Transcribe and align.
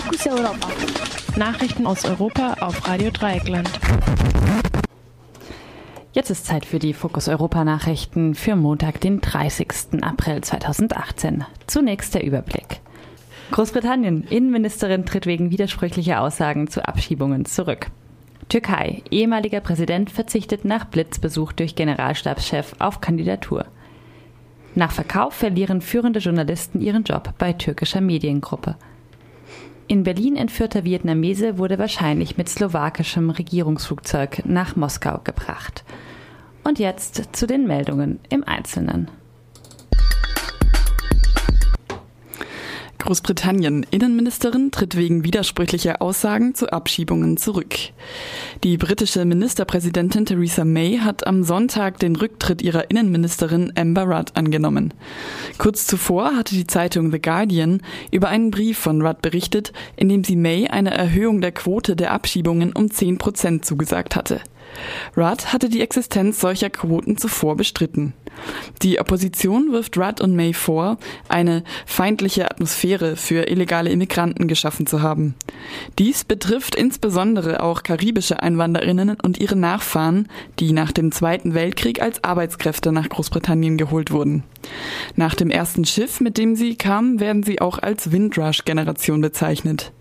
Fokus 0.00 0.26
Europa. 0.28 0.68
Nachrichten 1.36 1.84
aus 1.84 2.04
Europa 2.04 2.54
auf 2.60 2.86
Radio 2.86 3.10
Dreieckland. 3.10 3.68
Jetzt 6.12 6.30
ist 6.30 6.46
Zeit 6.46 6.64
für 6.64 6.78
die 6.78 6.92
Fokus 6.92 7.26
Europa 7.26 7.64
Nachrichten 7.64 8.36
für 8.36 8.54
Montag, 8.54 9.00
den 9.00 9.20
30. 9.20 10.00
April 10.02 10.40
2018. 10.42 11.44
Zunächst 11.66 12.14
der 12.14 12.22
Überblick. 12.22 12.80
Großbritannien. 13.50 14.22
Innenministerin 14.22 15.04
tritt 15.04 15.26
wegen 15.26 15.50
widersprüchlicher 15.50 16.20
Aussagen 16.20 16.68
zu 16.68 16.86
Abschiebungen 16.86 17.44
zurück. 17.44 17.88
Türkei. 18.48 19.02
Ehemaliger 19.10 19.58
Präsident 19.58 20.10
verzichtet 20.10 20.64
nach 20.64 20.84
Blitzbesuch 20.84 21.50
durch 21.50 21.74
Generalstabschef 21.74 22.76
auf 22.78 23.00
Kandidatur. 23.00 23.66
Nach 24.76 24.92
Verkauf 24.92 25.34
verlieren 25.34 25.80
führende 25.80 26.20
Journalisten 26.20 26.80
ihren 26.80 27.02
Job 27.02 27.34
bei 27.36 27.52
türkischer 27.52 28.00
Mediengruppe. 28.00 28.76
In 29.88 30.02
Berlin 30.02 30.36
entführter 30.36 30.84
Vietnamese 30.84 31.56
wurde 31.56 31.78
wahrscheinlich 31.78 32.36
mit 32.36 32.50
slowakischem 32.50 33.30
Regierungsflugzeug 33.30 34.42
nach 34.44 34.76
Moskau 34.76 35.18
gebracht. 35.24 35.82
Und 36.62 36.78
jetzt 36.78 37.34
zu 37.34 37.46
den 37.46 37.66
Meldungen 37.66 38.20
im 38.28 38.44
Einzelnen. 38.44 39.10
Großbritannien. 43.08 43.86
Innenministerin 43.90 44.70
tritt 44.70 44.94
wegen 44.94 45.24
widersprüchlicher 45.24 46.02
Aussagen 46.02 46.54
zu 46.54 46.70
Abschiebungen 46.70 47.38
zurück. 47.38 47.74
Die 48.64 48.76
britische 48.76 49.24
Ministerpräsidentin 49.24 50.26
Theresa 50.26 50.62
May 50.66 50.98
hat 50.98 51.26
am 51.26 51.42
Sonntag 51.42 51.98
den 52.00 52.16
Rücktritt 52.16 52.60
ihrer 52.60 52.90
Innenministerin 52.90 53.72
Amber 53.78 54.02
Rudd 54.02 54.32
angenommen. 54.34 54.92
Kurz 55.56 55.86
zuvor 55.86 56.36
hatte 56.36 56.54
die 56.54 56.66
Zeitung 56.66 57.10
The 57.10 57.18
Guardian 57.18 57.80
über 58.10 58.28
einen 58.28 58.50
Brief 58.50 58.76
von 58.76 59.00
Rudd 59.00 59.22
berichtet, 59.22 59.72
in 59.96 60.10
dem 60.10 60.22
sie 60.22 60.36
May 60.36 60.68
eine 60.68 60.90
Erhöhung 60.90 61.40
der 61.40 61.52
Quote 61.52 61.96
der 61.96 62.12
Abschiebungen 62.12 62.74
um 62.74 62.90
10 62.90 63.16
Prozent 63.16 63.64
zugesagt 63.64 64.16
hatte. 64.16 64.42
Rudd 65.16 65.52
hatte 65.52 65.68
die 65.68 65.80
Existenz 65.80 66.40
solcher 66.40 66.70
Quoten 66.70 67.16
zuvor 67.16 67.56
bestritten. 67.56 68.14
Die 68.82 69.00
Opposition 69.00 69.72
wirft 69.72 69.96
Rudd 69.96 70.20
und 70.20 70.36
May 70.36 70.52
vor, 70.52 70.98
eine 71.28 71.64
feindliche 71.86 72.50
Atmosphäre 72.50 73.16
für 73.16 73.48
illegale 73.48 73.90
Immigranten 73.90 74.46
geschaffen 74.46 74.86
zu 74.86 75.02
haben. 75.02 75.34
Dies 75.98 76.24
betrifft 76.24 76.74
insbesondere 76.74 77.62
auch 77.62 77.82
karibische 77.82 78.42
Einwanderinnen 78.42 79.16
und 79.20 79.38
ihre 79.38 79.56
Nachfahren, 79.56 80.28
die 80.60 80.72
nach 80.72 80.92
dem 80.92 81.10
Zweiten 81.10 81.54
Weltkrieg 81.54 82.00
als 82.00 82.22
Arbeitskräfte 82.22 82.92
nach 82.92 83.08
Großbritannien 83.08 83.76
geholt 83.76 84.12
wurden. 84.12 84.44
Nach 85.16 85.34
dem 85.34 85.50
ersten 85.50 85.84
Schiff, 85.84 86.20
mit 86.20 86.38
dem 86.38 86.54
sie 86.54 86.76
kamen, 86.76 87.20
werden 87.20 87.42
sie 87.42 87.60
auch 87.60 87.78
als 87.78 88.12
Windrush-Generation 88.12 89.20
bezeichnet. 89.20 89.92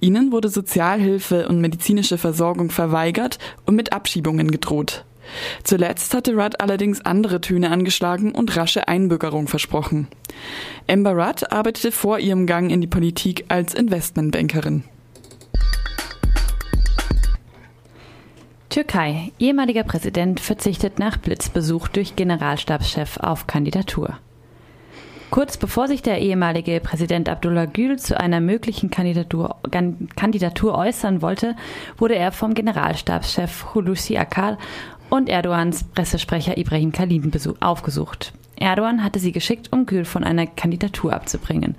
Ihnen 0.00 0.32
wurde 0.32 0.48
Sozialhilfe 0.48 1.48
und 1.48 1.60
medizinische 1.60 2.18
Versorgung 2.18 2.70
verweigert 2.70 3.38
und 3.66 3.76
mit 3.76 3.92
Abschiebungen 3.92 4.50
gedroht. 4.50 5.04
Zuletzt 5.62 6.14
hatte 6.14 6.34
Rudd 6.34 6.60
allerdings 6.60 7.00
andere 7.02 7.40
Töne 7.40 7.70
angeschlagen 7.70 8.32
und 8.32 8.56
rasche 8.56 8.88
Einbürgerung 8.88 9.48
versprochen. 9.48 10.08
Amber 10.88 11.12
Rudd 11.12 11.52
arbeitete 11.52 11.92
vor 11.92 12.18
ihrem 12.18 12.46
Gang 12.46 12.70
in 12.70 12.80
die 12.80 12.86
Politik 12.86 13.44
als 13.48 13.74
Investmentbankerin. 13.74 14.84
Türkei. 18.70 19.32
Ehemaliger 19.40 19.82
Präsident 19.82 20.38
verzichtet 20.38 21.00
nach 21.00 21.16
Blitzbesuch 21.16 21.88
durch 21.88 22.14
Generalstabschef 22.14 23.16
auf 23.16 23.48
Kandidatur. 23.48 24.18
Kurz 25.30 25.56
bevor 25.56 25.86
sich 25.86 26.02
der 26.02 26.20
ehemalige 26.20 26.80
Präsident 26.80 27.28
Abdullah 27.28 27.66
Gül 27.66 28.00
zu 28.00 28.18
einer 28.18 28.40
möglichen 28.40 28.90
Kandidatur, 28.90 29.56
Kandidatur 30.16 30.76
äußern 30.76 31.22
wollte, 31.22 31.54
wurde 31.98 32.16
er 32.16 32.32
vom 32.32 32.52
Generalstabschef 32.52 33.72
Hulusi 33.72 34.16
Akar 34.16 34.58
und 35.08 35.28
Erdogans 35.28 35.84
Pressesprecher 35.84 36.58
Ibrahim 36.58 36.90
Khalid 36.90 37.22
aufgesucht. 37.60 38.32
Erdogan 38.56 39.04
hatte 39.04 39.20
sie 39.20 39.30
geschickt, 39.30 39.72
um 39.72 39.86
Gül 39.86 40.04
von 40.04 40.24
einer 40.24 40.48
Kandidatur 40.48 41.12
abzubringen. 41.12 41.76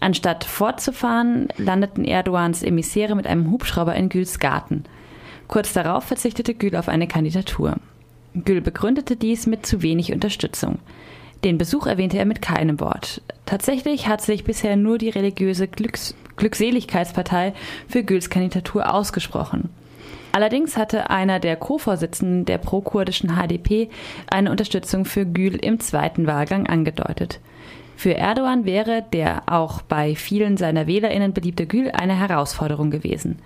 Anstatt 0.00 0.44
fortzufahren, 0.44 1.48
landeten 1.58 2.04
Erdogans 2.04 2.62
Emissäre 2.62 3.14
mit 3.14 3.26
einem 3.26 3.50
Hubschrauber 3.50 3.94
in 3.94 4.08
Güls 4.08 4.38
Garten. 4.38 4.84
Kurz 5.48 5.74
darauf 5.74 6.04
verzichtete 6.04 6.54
Gül 6.54 6.74
auf 6.74 6.88
eine 6.88 7.06
Kandidatur. 7.06 7.76
Gül 8.34 8.62
begründete 8.62 9.16
dies 9.16 9.46
mit 9.46 9.66
zu 9.66 9.82
wenig 9.82 10.12
Unterstützung. 10.12 10.78
Den 11.46 11.58
Besuch 11.58 11.86
erwähnte 11.86 12.18
er 12.18 12.24
mit 12.24 12.42
keinem 12.42 12.80
Wort. 12.80 13.22
Tatsächlich 13.44 14.08
hat 14.08 14.20
sich 14.20 14.42
bisher 14.42 14.74
nur 14.74 14.98
die 14.98 15.10
religiöse 15.10 15.68
Glücks 15.68 16.16
Glückseligkeitspartei 16.34 17.54
für 17.88 18.02
Güls 18.02 18.30
Kandidatur 18.30 18.92
ausgesprochen. 18.92 19.70
Allerdings 20.32 20.76
hatte 20.76 21.08
einer 21.08 21.38
der 21.38 21.54
Co-Vorsitzenden 21.54 22.46
der 22.46 22.58
pro-kurdischen 22.58 23.36
HDP 23.36 23.88
eine 24.28 24.50
Unterstützung 24.50 25.04
für 25.04 25.24
Gül 25.24 25.54
im 25.54 25.78
zweiten 25.78 26.26
Wahlgang 26.26 26.66
angedeutet. 26.66 27.38
Für 27.96 28.14
Erdogan 28.14 28.64
wäre 28.64 29.04
der 29.12 29.44
auch 29.46 29.82
bei 29.82 30.16
vielen 30.16 30.56
seiner 30.56 30.88
WählerInnen 30.88 31.32
beliebte 31.32 31.66
Gül 31.66 31.92
eine 31.92 32.18
Herausforderung 32.18 32.90
gewesen. 32.90 33.38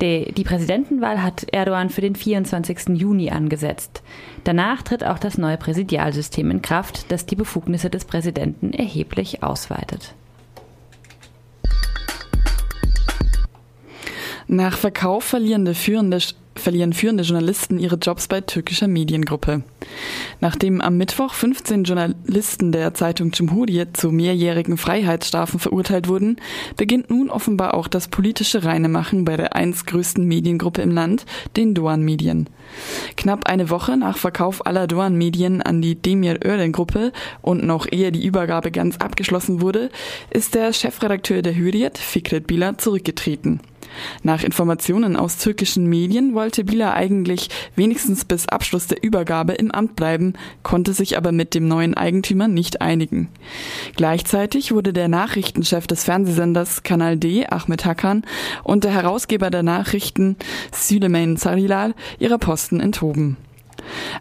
Die, 0.00 0.32
die 0.32 0.44
Präsidentenwahl 0.44 1.22
hat 1.22 1.46
Erdogan 1.52 1.88
für 1.88 2.02
den 2.02 2.14
24. 2.14 2.88
Juni 2.94 3.30
angesetzt. 3.30 4.02
Danach 4.44 4.82
tritt 4.82 5.04
auch 5.04 5.18
das 5.18 5.38
neue 5.38 5.56
Präsidialsystem 5.56 6.50
in 6.50 6.62
Kraft, 6.62 7.10
das 7.10 7.26
die 7.26 7.36
Befugnisse 7.36 7.88
des 7.88 8.04
Präsidenten 8.04 8.72
erheblich 8.72 9.42
ausweitet. 9.42 10.14
Nach 14.48 14.76
Verkauf 14.76 15.24
verlierende 15.24 15.74
führende 15.74 16.20
verlieren 16.54 16.92
führende 16.92 17.22
Journalisten 17.22 17.78
ihre 17.78 17.96
Jobs 17.96 18.28
bei 18.28 18.40
türkischer 18.40 18.88
Mediengruppe. 18.88 19.62
Nachdem 20.40 20.80
am 20.80 20.96
Mittwoch 20.98 21.32
15 21.32 21.84
Journalisten 21.84 22.72
der 22.72 22.94
Zeitung 22.94 23.30
Cumhuriyet 23.30 23.96
zu 23.96 24.10
mehrjährigen 24.10 24.76
Freiheitsstrafen 24.76 25.58
verurteilt 25.58 26.08
wurden, 26.08 26.36
beginnt 26.76 27.10
nun 27.10 27.30
offenbar 27.30 27.74
auch 27.74 27.88
das 27.88 28.08
politische 28.08 28.64
Reinemachen 28.64 29.24
bei 29.24 29.36
der 29.36 29.56
einst 29.56 29.86
größten 29.86 30.24
Mediengruppe 30.24 30.82
im 30.82 30.90
Land, 30.90 31.24
den 31.56 31.74
Doğan 31.74 32.02
Medien. 32.02 32.48
Knapp 33.16 33.48
eine 33.48 33.70
Woche 33.70 33.96
nach 33.96 34.18
Verkauf 34.18 34.66
aller 34.66 34.86
Doğan 34.86 35.16
Medien 35.16 35.62
an 35.62 35.80
die 35.80 35.94
Demir 35.94 36.38
Ören 36.44 36.72
Gruppe 36.72 37.12
und 37.40 37.64
noch 37.64 37.86
ehe 37.90 38.12
die 38.12 38.24
Übergabe 38.24 38.70
ganz 38.70 38.98
abgeschlossen 38.98 39.60
wurde, 39.60 39.90
ist 40.30 40.54
der 40.54 40.72
Chefredakteur 40.72 41.42
der 41.42 41.56
Hürriyet, 41.56 41.96
Fikret 41.96 42.46
Bila, 42.46 42.76
zurückgetreten. 42.76 43.60
Nach 44.22 44.42
Informationen 44.42 45.16
aus 45.16 45.38
türkischen 45.38 45.86
Medien 45.86 46.34
wollte 46.34 46.64
Bila 46.64 46.94
eigentlich 46.94 47.48
wenigstens 47.74 48.24
bis 48.24 48.48
Abschluss 48.48 48.86
der 48.86 49.02
Übergabe 49.02 49.52
im 49.52 49.70
Amt 49.70 49.96
bleiben, 49.96 50.34
konnte 50.62 50.92
sich 50.92 51.16
aber 51.16 51.32
mit 51.32 51.54
dem 51.54 51.68
neuen 51.68 51.94
Eigentümer 51.94 52.48
nicht 52.48 52.80
einigen. 52.80 53.28
Gleichzeitig 53.96 54.72
wurde 54.72 54.92
der 54.92 55.08
Nachrichtenchef 55.08 55.86
des 55.86 56.04
Fernsehsenders 56.04 56.82
Kanal 56.82 57.16
D, 57.16 57.46
Ahmed 57.46 57.84
Hakan, 57.84 58.24
und 58.64 58.84
der 58.84 58.92
Herausgeber 58.92 59.50
der 59.50 59.62
Nachrichten, 59.62 60.36
Süleyman 60.72 61.36
Sarilal, 61.36 61.94
ihrer 62.18 62.38
Posten 62.38 62.80
enthoben. 62.80 63.36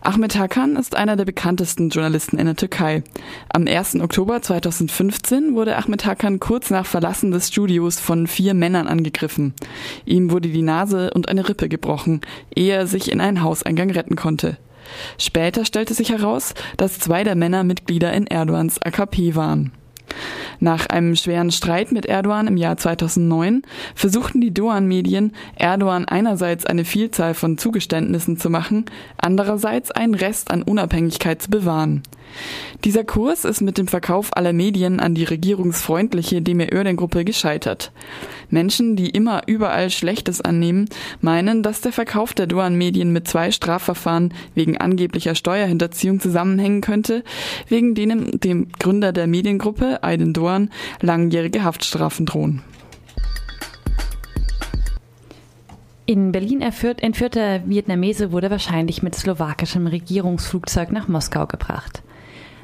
Ahmet 0.02 0.38
Hakan 0.38 0.76
ist 0.76 0.96
einer 0.96 1.16
der 1.16 1.26
bekanntesten 1.26 1.90
Journalisten 1.90 2.38
in 2.38 2.46
der 2.46 2.56
Türkei. 2.56 3.04
Am 3.50 3.68
1. 3.68 4.00
Oktober 4.02 4.42
2015 4.42 5.56
wurde 5.56 5.76
Ahmet 5.78 6.06
Hakan 6.06 6.40
kurz 6.40 6.70
nach 6.70 6.86
Verlassen 6.86 7.32
des 7.32 7.50
Studios 7.50 8.00
von 8.00 8.28
vier 8.28 8.54
Männern 8.54 8.88
angegriffen. 8.88 9.54
Ihm 10.06 10.32
wurde 10.32 10.50
die 10.50 10.62
Nase 10.62 11.12
und 11.12 11.30
eine 11.30 11.48
Rippe 11.48 11.70
gebrochen, 11.70 12.22
ehe 12.56 12.74
er 12.74 12.88
sich 12.88 13.12
in 13.12 13.22
einen 13.22 13.42
Hauseingang 13.42 13.92
retten 13.92 14.16
konnte. 14.16 14.58
Später 15.18 15.66
stellte 15.66 15.94
sich 15.94 16.12
heraus, 16.12 16.54
dass 16.78 17.00
zwei 17.00 17.24
der 17.24 17.36
Männer 17.36 17.64
Mitglieder 17.64 18.14
in 18.14 18.28
Erdogans 18.28 18.82
AKP 18.82 19.36
waren. 19.36 19.72
Nach 20.59 20.88
einem 20.88 21.16
schweren 21.16 21.52
Streit 21.52 21.92
mit 21.92 22.06
Erdogan 22.06 22.48
im 22.48 22.58
Jahr 22.58 22.78
2009 22.78 23.63
versuchten 23.94 24.42
die 24.42 24.54
Doğan-Medien, 24.54 25.34
Erdogan 25.56 26.06
einerseits 26.06 26.66
eine 26.66 26.86
Vielzahl 26.86 27.34
von 27.34 27.57
Zugeständnissen 27.57 28.38
zu 28.38 28.50
machen, 28.50 28.86
andererseits 29.18 29.92
einen 29.92 30.16
Rest 30.16 30.51
an 30.51 30.63
Unabhängigkeit 30.63 31.42
zu 31.42 31.50
bewahren. 31.50 32.04
Dieser 32.84 33.04
Kurs 33.04 33.45
ist 33.45 33.62
mit 33.62 33.78
dem 33.78 33.88
Verkauf 33.88 34.36
aller 34.36 34.54
Medien 34.54 35.00
an 35.00 35.16
die 35.16 35.24
regierungsfreundliche 35.24 36.42
Demir-Ören-Gruppe 36.42 37.25
gescheitert. 37.25 37.92
Menschen, 38.50 38.95
die 38.95 39.10
immer 39.10 39.44
überall 39.48 39.89
Schlechtes 39.89 40.42
annehmen, 40.42 40.88
meinen, 41.22 41.63
dass 41.63 41.81
der 41.81 41.92
Verkauf 41.92 42.34
der 42.34 42.48
Doğan-Medien 42.48 43.12
mit 43.12 43.28
zwei 43.28 43.51
Strafverfahren 43.51 44.34
wegen 44.54 44.78
angeblicher 44.78 45.34
Steuerhinterziehung 45.34 46.19
zusammenhängen 46.19 46.81
könnte, 46.81 47.24
wegen 47.69 47.95
denen 47.95 48.39
dem 48.39 48.68
Gründer 48.80 49.13
der 49.13 49.28
Mediengruppe, 49.28 50.04
Aydin 50.06 50.34
Doğan, 50.34 50.69
langjährige 51.02 51.63
Haftstrafen 51.63 52.25
drohen. 52.25 52.62
In 56.07 56.31
Berlin 56.31 56.62
entführt, 56.62 57.02
entführter 57.02 57.68
Vietnamese 57.68 58.31
wurde 58.31 58.52
wahrscheinlich 58.52 59.02
mit 59.02 59.16
slowakischem 59.16 59.88
Regierungsflugzeug 59.88 60.92
nach 60.92 61.07
Moskau 61.07 61.48
gebracht. 61.48 62.04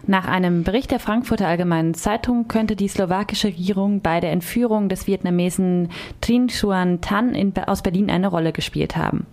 Nach 0.06 0.28
einem 0.28 0.64
Bericht 0.64 0.92
der 0.92 1.00
Frankfurter 1.00 1.48
Allgemeinen 1.48 1.94
Zeitung 1.94 2.48
könnte 2.48 2.76
die 2.76 2.88
slowakische 2.88 3.50
Regierung 3.50 4.02
bei 4.02 4.20
der 4.20 4.32
Entführung 4.32 4.90
des 4.90 5.08
Vietnamesen 5.08 5.90
Trinh 6.22 6.48
Xuan 6.48 7.02
Tan 7.02 7.34
in, 7.34 7.54
aus 7.66 7.82
Berlin 7.82 8.10
eine 8.10 8.28
Rolle 8.28 8.52
gespielt 8.52 8.96
haben. 8.96 9.26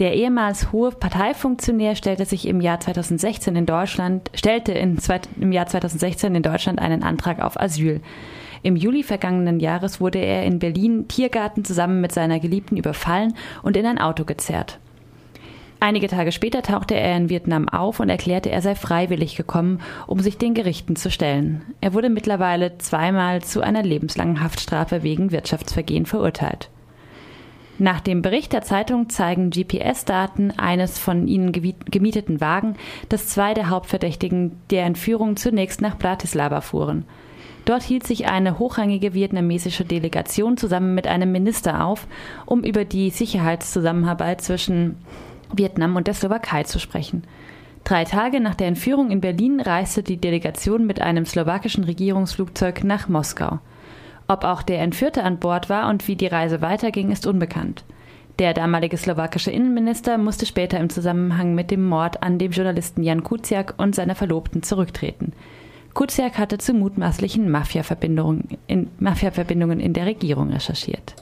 Der 0.00 0.14
ehemals 0.14 0.72
hohe 0.72 0.92
Parteifunktionär 0.92 1.94
stellte 1.94 2.24
sich 2.24 2.48
im 2.48 2.62
Jahr 2.62 2.80
2016 2.80 3.54
in 3.54 3.66
Deutschland, 3.66 4.30
stellte 4.34 4.72
in, 4.72 4.98
im 5.38 5.52
Jahr 5.52 5.66
2016 5.66 6.34
in 6.34 6.42
Deutschland 6.42 6.78
einen 6.78 7.02
Antrag 7.02 7.42
auf 7.42 7.60
Asyl. 7.60 8.00
Im 8.62 8.76
Juli 8.76 9.02
vergangenen 9.02 9.60
Jahres 9.60 10.00
wurde 10.00 10.18
er 10.18 10.44
in 10.44 10.58
Berlin 10.58 11.06
Tiergarten 11.06 11.66
zusammen 11.66 12.00
mit 12.00 12.12
seiner 12.12 12.40
Geliebten 12.40 12.78
überfallen 12.78 13.34
und 13.62 13.76
in 13.76 13.84
ein 13.84 13.98
Auto 13.98 14.24
gezerrt. 14.24 14.78
Einige 15.80 16.08
Tage 16.08 16.32
später 16.32 16.62
tauchte 16.62 16.94
er 16.94 17.14
in 17.18 17.28
Vietnam 17.28 17.68
auf 17.68 18.00
und 18.00 18.08
erklärte, 18.08 18.50
er 18.50 18.62
sei 18.62 18.74
freiwillig 18.74 19.36
gekommen, 19.36 19.80
um 20.06 20.20
sich 20.20 20.38
den 20.38 20.54
Gerichten 20.54 20.96
zu 20.96 21.10
stellen. 21.10 21.62
Er 21.82 21.92
wurde 21.92 22.08
mittlerweile 22.08 22.78
zweimal 22.78 23.42
zu 23.42 23.60
einer 23.60 23.82
lebenslangen 23.82 24.42
Haftstrafe 24.42 25.02
wegen 25.02 25.30
Wirtschaftsvergehen 25.30 26.06
verurteilt. 26.06 26.70
Nach 27.80 28.00
dem 28.00 28.20
Bericht 28.20 28.52
der 28.52 28.60
Zeitung 28.60 29.08
zeigen 29.08 29.48
GPS-Daten 29.48 30.50
eines 30.50 30.98
von 30.98 31.26
ihnen 31.26 31.50
gemieteten 31.50 32.42
Wagen, 32.42 32.76
dass 33.08 33.28
zwei 33.28 33.54
der 33.54 33.70
Hauptverdächtigen 33.70 34.52
der 34.68 34.84
Entführung 34.84 35.36
zunächst 35.36 35.80
nach 35.80 35.96
Bratislava 35.96 36.60
fuhren. 36.60 37.06
Dort 37.64 37.82
hielt 37.82 38.06
sich 38.06 38.28
eine 38.28 38.58
hochrangige 38.58 39.14
vietnamesische 39.14 39.86
Delegation 39.86 40.58
zusammen 40.58 40.94
mit 40.94 41.06
einem 41.06 41.32
Minister 41.32 41.82
auf, 41.82 42.06
um 42.44 42.64
über 42.64 42.84
die 42.84 43.08
Sicherheitszusammenarbeit 43.08 44.42
zwischen 44.42 44.96
Vietnam 45.50 45.96
und 45.96 46.06
der 46.06 46.12
Slowakei 46.12 46.64
zu 46.64 46.78
sprechen. 46.80 47.22
Drei 47.84 48.04
Tage 48.04 48.40
nach 48.40 48.56
der 48.56 48.66
Entführung 48.66 49.10
in 49.10 49.22
Berlin 49.22 49.58
reiste 49.58 50.02
die 50.02 50.18
Delegation 50.18 50.86
mit 50.86 51.00
einem 51.00 51.24
slowakischen 51.24 51.84
Regierungsflugzeug 51.84 52.84
nach 52.84 53.08
Moskau. 53.08 53.58
Ob 54.30 54.44
auch 54.44 54.62
der 54.62 54.80
Entführte 54.80 55.24
an 55.24 55.40
Bord 55.40 55.68
war 55.68 55.90
und 55.90 56.06
wie 56.06 56.14
die 56.14 56.28
Reise 56.28 56.60
weiterging, 56.62 57.10
ist 57.10 57.26
unbekannt. 57.26 57.82
Der 58.38 58.54
damalige 58.54 58.96
slowakische 58.96 59.50
Innenminister 59.50 60.18
musste 60.18 60.46
später 60.46 60.78
im 60.78 60.88
Zusammenhang 60.88 61.56
mit 61.56 61.72
dem 61.72 61.84
Mord 61.84 62.22
an 62.22 62.38
dem 62.38 62.52
Journalisten 62.52 63.02
Jan 63.02 63.24
Kuciak 63.24 63.74
und 63.76 63.96
seiner 63.96 64.14
Verlobten 64.14 64.62
zurücktreten. 64.62 65.32
Kuciak 65.94 66.38
hatte 66.38 66.58
zu 66.58 66.74
mutmaßlichen 66.74 67.50
Mafia-Verbindungen 67.50 68.56
in, 68.68 68.88
Mafia 69.00 69.32
in 69.32 69.94
der 69.94 70.06
Regierung 70.06 70.50
recherchiert. 70.50 71.16